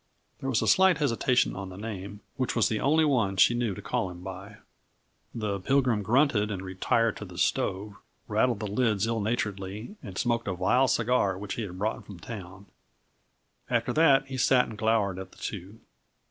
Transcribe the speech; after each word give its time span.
There 0.39 0.49
was 0.49 0.63
a 0.63 0.67
slight 0.67 0.97
hesitation 0.97 1.55
on 1.55 1.69
the 1.69 1.77
name, 1.77 2.21
which 2.35 2.55
was 2.55 2.67
the 2.69 2.79
only 2.79 3.05
one 3.05 3.37
she 3.37 3.53
knew 3.53 3.75
to 3.75 3.83
call 3.83 4.09
him 4.09 4.23
by. 4.23 4.55
The 5.31 5.59
Pilgrim 5.59 6.01
grunted 6.01 6.49
and 6.49 6.63
retired 6.63 7.15
to 7.17 7.25
the 7.25 7.37
stove, 7.37 7.93
rattled 8.27 8.61
the 8.61 8.65
lids 8.65 9.05
ill 9.05 9.19
naturedly 9.21 9.97
and 10.01 10.17
smoked 10.17 10.47
a 10.47 10.55
vile 10.55 10.87
cigar 10.87 11.37
which 11.37 11.53
he 11.53 11.61
had 11.61 11.77
brought 11.77 12.07
from 12.07 12.17
town. 12.19 12.65
After 13.69 13.93
that 13.93 14.25
he 14.25 14.37
sat 14.39 14.67
and 14.67 14.75
glowered 14.75 15.19
at 15.19 15.33
the 15.33 15.37
two. 15.37 15.81